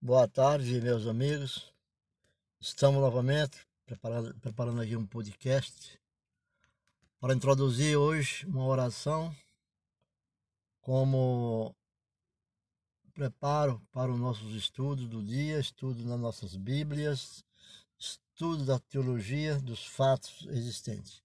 [0.00, 1.74] Boa tarde, meus amigos.
[2.60, 5.98] Estamos novamente preparando, preparando aqui um podcast
[7.18, 9.34] para introduzir hoje uma oração
[10.80, 11.74] como
[13.12, 17.44] preparo para os nossos estudos do dia, estudo nas nossas Bíblias,
[17.98, 21.20] estudo da teologia dos fatos existentes.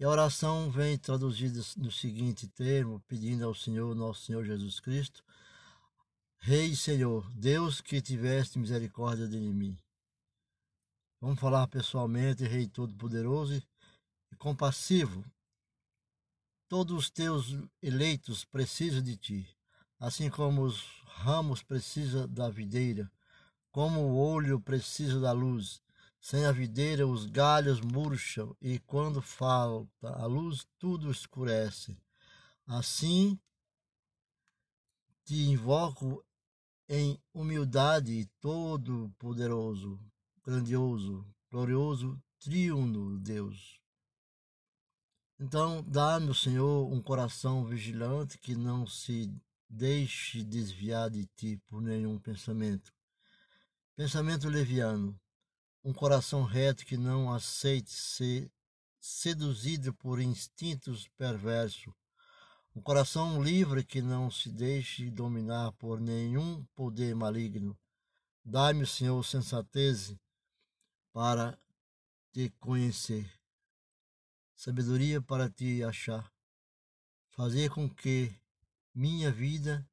[0.00, 5.22] E a oração vem traduzida no seguinte termo, pedindo ao Senhor, nosso Senhor Jesus Cristo,
[6.44, 9.78] Rei Senhor, Deus que tiveste misericórdia de mim.
[11.20, 13.62] Vamos falar pessoalmente, Rei Todo-Poderoso
[14.32, 15.24] e compassivo.
[16.68, 19.48] Todos os teus eleitos precisam de ti,
[20.00, 23.08] assim como os ramos precisam da videira,
[23.70, 25.80] como o olho precisa da luz.
[26.20, 31.96] Sem a videira, os galhos murcham, e quando falta a luz, tudo escurece.
[32.66, 33.38] Assim,
[35.24, 36.20] te invoco
[36.94, 39.98] em humildade todo-poderoso,
[40.44, 43.80] grandioso, glorioso, triuno Deus.
[45.40, 49.34] Então, dá-me, Senhor, um coração vigilante que não se
[49.66, 52.92] deixe desviar de ti por nenhum pensamento.
[53.96, 55.18] Pensamento leviano,
[55.82, 58.52] um coração reto que não aceite ser
[59.00, 61.90] seduzido por instintos perversos,
[62.74, 67.78] um coração livre que não se deixe dominar por nenhum poder maligno.
[68.42, 70.16] Dai-me, Senhor, sensatez
[71.12, 71.58] para
[72.32, 73.30] te conhecer,
[74.54, 76.32] sabedoria para te achar,
[77.28, 78.34] fazer com que
[78.94, 79.86] minha vida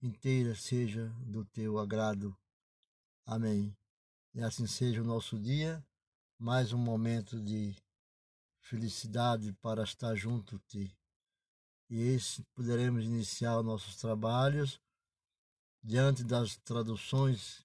[0.00, 2.36] inteira seja do teu agrado.
[3.26, 3.76] Amém.
[4.32, 5.84] E assim seja o nosso dia,
[6.38, 7.74] mais um momento de
[8.60, 10.96] felicidade para estar junto a ti
[11.94, 14.80] e esse poderemos iniciar nossos trabalhos
[15.80, 17.64] diante das traduções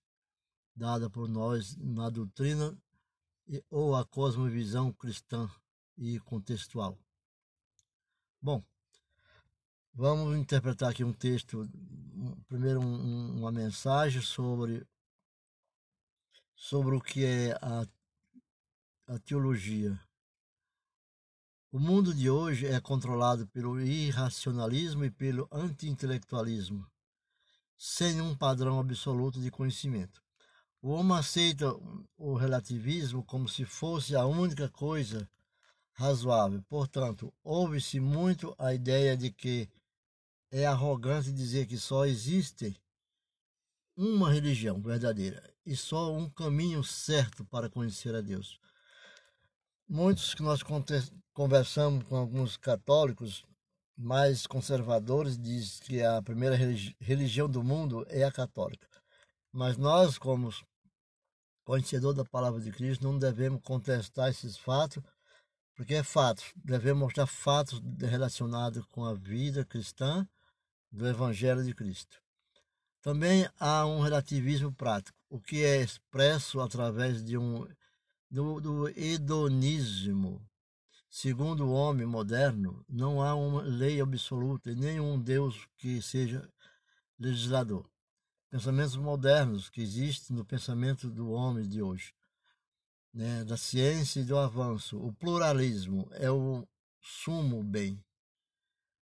[0.76, 2.78] dadas por nós na doutrina
[3.72, 5.50] ou a cosmovisão cristã
[5.98, 6.96] e contextual.
[8.40, 8.64] Bom,
[9.96, 11.68] vamos interpretar aqui um texto,
[12.48, 14.88] primeiro um, uma mensagem sobre
[16.54, 17.88] sobre o que é a,
[19.08, 20.00] a teologia
[21.72, 26.84] o mundo de hoje é controlado pelo irracionalismo e pelo anti-intelectualismo,
[27.78, 30.20] sem um padrão absoluto de conhecimento.
[30.82, 31.68] O homem aceita
[32.18, 35.30] o relativismo como se fosse a única coisa
[35.94, 36.64] razoável.
[36.68, 39.70] Portanto, ouve-se muito a ideia de que
[40.52, 42.76] é arrogante dizer que só existe
[43.96, 48.60] uma religião verdadeira e só um caminho certo para conhecer a Deus.
[49.92, 50.62] Muitos que nós
[51.34, 53.44] conversamos com alguns católicos
[53.98, 56.56] mais conservadores diz que a primeira
[57.02, 58.88] religião do mundo é a católica.
[59.52, 60.54] Mas nós, como
[61.66, 65.02] conhecedor da palavra de Cristo, não devemos contestar esses fatos,
[65.74, 66.44] porque é fato.
[66.56, 70.24] Devemos mostrar fatos relacionados com a vida cristã
[70.92, 72.22] do Evangelho de Cristo.
[73.02, 77.68] Também há um relativismo prático, o que é expresso através de um
[78.30, 80.46] do, do hedonismo.
[81.10, 86.48] Segundo o homem moderno, não há uma lei absoluta e nenhum Deus que seja
[87.18, 87.90] legislador.
[88.52, 92.14] Pensamentos modernos que existem no pensamento do homem de hoje,
[93.14, 94.98] né, da ciência e do avanço.
[95.04, 96.68] O pluralismo é o
[97.02, 98.04] sumo bem.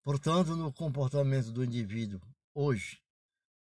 [0.03, 2.21] Portanto, no comportamento do indivíduo,
[2.55, 3.01] hoje,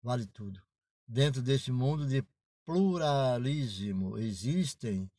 [0.02, 0.62] vale tudo.
[1.08, 2.24] Dentro desse mundo de
[2.66, 5.10] pluralismo existem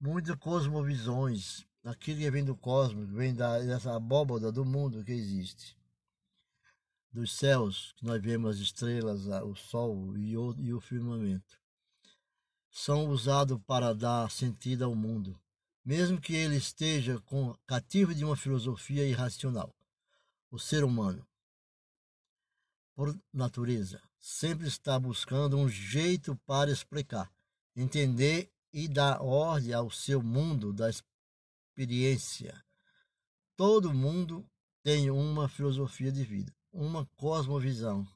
[0.00, 5.76] muitas cosmovisões, aquilo que vem do cosmos, vem da, dessa abóboda do mundo que existe.
[7.10, 11.58] Dos céus, que nós vemos as estrelas, o sol e o, e o firmamento.
[12.70, 15.40] São usados para dar sentido ao mundo,
[15.84, 19.74] mesmo que ele esteja com, cativo de uma filosofia irracional.
[20.50, 21.26] O ser humano,
[22.94, 27.32] por natureza, sempre está buscando um jeito para explicar,
[27.74, 32.62] entender e dá ordem ao seu mundo da experiência.
[33.56, 34.48] Todo mundo
[34.82, 38.06] tem uma filosofia de vida, uma cosmovisão.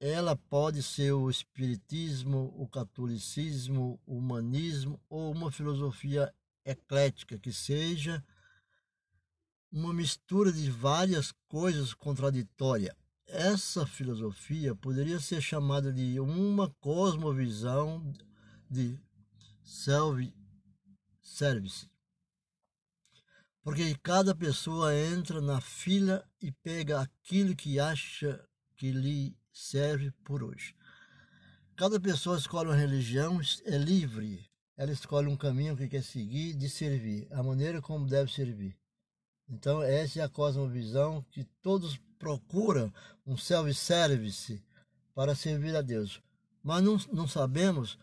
[0.00, 6.32] Ela pode ser o espiritismo, o catolicismo, o humanismo ou uma filosofia
[6.64, 8.24] eclética que seja
[9.70, 12.94] uma mistura de várias coisas contraditórias.
[13.26, 18.12] Essa filosofia poderia ser chamada de uma cosmovisão
[18.70, 18.98] de
[19.62, 20.32] self-service.
[23.62, 28.42] Porque cada pessoa entra na fila e pega aquilo que acha
[28.76, 30.74] que lhe serve por hoje.
[31.76, 34.48] Cada pessoa escolhe uma religião, é livre.
[34.76, 38.76] Ela escolhe um caminho que quer seguir de servir, a maneira como deve servir.
[39.48, 42.92] Então, essa é a cosmovisão que todos procuram
[43.26, 44.62] um self-service
[45.14, 46.22] para servir a Deus.
[46.62, 47.98] Mas não, não sabemos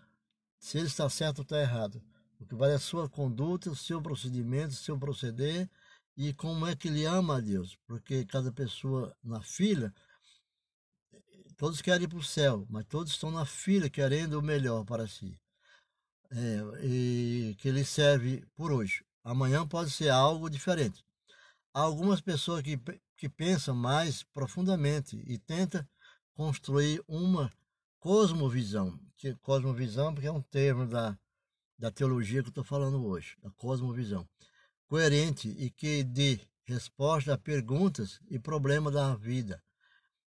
[0.66, 2.02] se ele está certo ou está errado.
[2.40, 5.70] O que vale é a sua conduta, o seu procedimento, o seu proceder
[6.18, 7.78] e como é que ele ama a Deus.
[7.88, 9.94] Porque cada pessoa na fila
[11.58, 15.08] Todos querem ir para o céu, mas todos estão na fila querendo o melhor para
[15.08, 15.40] si.
[16.30, 19.06] É, e que ele serve por hoje.
[19.24, 21.06] Amanhã pode ser algo diferente.
[21.74, 22.78] Há algumas pessoas que,
[23.16, 25.88] que pensam mais profundamente e tentam
[26.34, 27.50] construir uma
[28.00, 29.00] cosmovisão.
[29.18, 31.18] Que, cosmovisão porque é um termo da,
[31.78, 34.28] da teologia que eu estou falando hoje, a cosmovisão.
[34.88, 39.64] Coerente e que dê resposta a perguntas e problemas da vida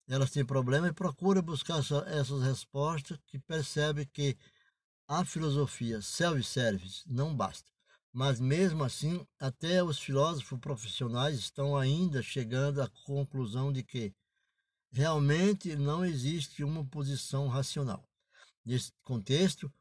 [0.09, 4.37] elas têm problema e procuram buscar essas respostas que percebe que
[5.09, 7.69] a filosofia self-service não basta.
[8.13, 14.15] Mas mesmo assim, até os filósofos profissionais estão ainda chegando à conclusão de que
[14.93, 18.06] realmente não existe uma posição racional.
[18.67, 19.73] Nesse contexto,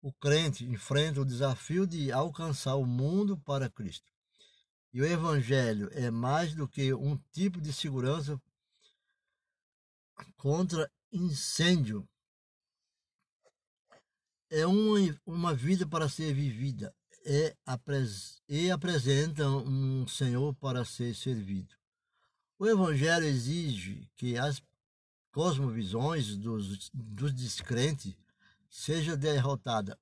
[0.00, 4.10] o crente enfrenta o desafio de alcançar o mundo para Cristo.
[4.94, 8.40] E o Evangelho é mais do que um tipo de segurança
[10.38, 12.08] contra incêndio.
[14.48, 16.94] É uma, uma vida para ser vivida
[17.26, 17.54] é,
[18.48, 21.74] e apresenta um Senhor para ser servido.
[22.58, 24.62] O Evangelho exige que as
[25.30, 28.16] cosmovisões dos, dos descrentes
[28.70, 29.98] seja derrotada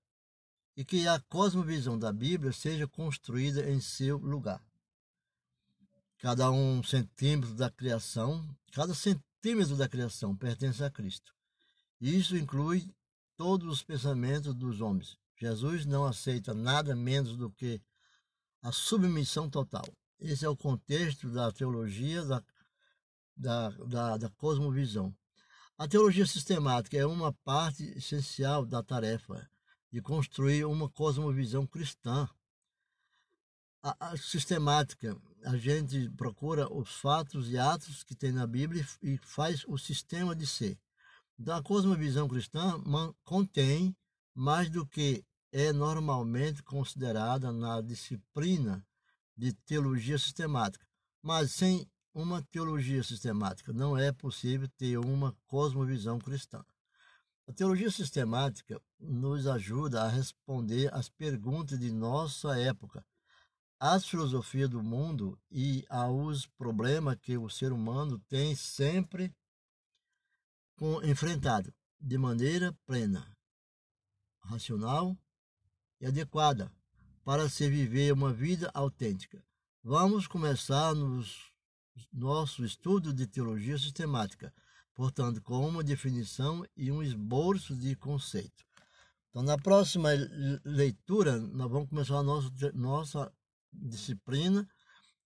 [0.76, 4.62] e que a cosmovisão da Bíblia seja construída em seu lugar.
[6.18, 11.34] Cada um centímetro da criação, cada centímetro da criação pertence a Cristo.
[12.00, 12.88] Isso inclui
[13.36, 15.16] todos os pensamentos dos homens.
[15.36, 17.80] Jesus não aceita nada menos do que
[18.62, 19.84] a submissão total.
[20.20, 22.44] Esse é o contexto da teologia da,
[23.36, 25.14] da, da, da cosmovisão.
[25.80, 29.48] A teologia sistemática é uma parte essencial da tarefa
[29.92, 32.28] de construir uma cosmovisão cristã.
[33.80, 39.18] A, a sistemática a gente procura os fatos e atos que tem na Bíblia e
[39.18, 40.76] faz o sistema de ser.
[41.38, 42.74] Então, a cosmovisão cristã
[43.22, 43.96] contém
[44.34, 48.84] mais do que é normalmente considerada na disciplina
[49.36, 50.84] de teologia sistemática.
[51.22, 56.64] Mas sem uma teologia sistemática não é possível ter uma cosmovisão cristã.
[57.46, 63.04] A teologia sistemática nos ajuda a responder às perguntas de nossa época
[63.80, 69.32] às filosofias do mundo e aos problemas que o ser humano tem sempre
[71.04, 73.36] enfrentado de maneira plena,
[74.40, 75.16] racional
[76.00, 76.72] e adequada
[77.24, 79.44] para se viver uma vida autêntica.
[79.82, 81.47] Vamos começar nos
[82.12, 84.52] nosso estudo de teologia sistemática,
[84.94, 88.64] portanto, com uma definição e um esboço de conceito.
[89.30, 90.08] Então, na próxima
[90.64, 93.32] leitura, nós vamos começar a nossa, nossa
[93.72, 94.68] disciplina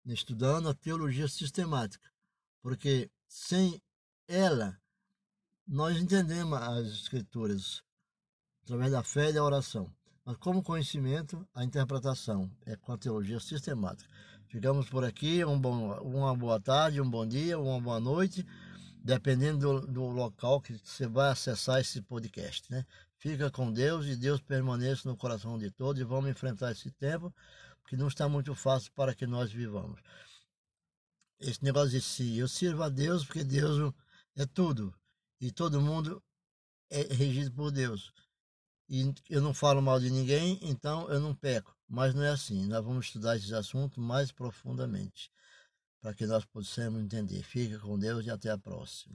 [0.05, 2.11] estudando a teologia sistemática,
[2.61, 3.81] porque sem
[4.27, 4.79] ela
[5.67, 7.83] nós entendemos as escrituras
[8.65, 9.93] através da fé e da oração.
[10.25, 14.09] Mas como conhecimento, a interpretação é com a teologia sistemática.
[14.53, 18.47] Ficamos por aqui, um bom, uma boa tarde, um bom dia, uma boa noite,
[19.03, 22.71] dependendo do, do local que você vai acessar esse podcast.
[22.71, 22.85] Né?
[23.17, 27.35] Fica com Deus e Deus permaneça no coração de todos e vamos enfrentar esse tempo
[27.89, 29.99] que não está muito fácil para que nós vivamos.
[31.41, 33.95] Esse negócio de si, eu sirvo a Deus porque Deus
[34.37, 34.95] é tudo
[35.41, 36.23] e todo mundo
[36.91, 38.13] é regido por Deus.
[38.87, 41.75] E eu não falo mal de ninguém, então eu não peco.
[41.93, 42.65] Mas não é assim.
[42.65, 45.31] Nós vamos estudar esses assuntos mais profundamente
[46.01, 47.43] para que nós possamos entender.
[47.43, 49.15] Fica com Deus e até a próxima.